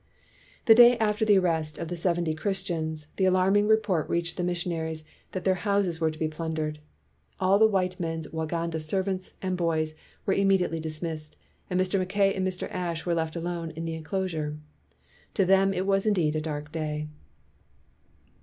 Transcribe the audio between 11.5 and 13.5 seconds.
and Mr. Mackay and Mr. Ashe were left